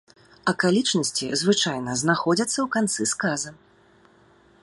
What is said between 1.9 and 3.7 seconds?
знаходзяцца ў канцы сказа.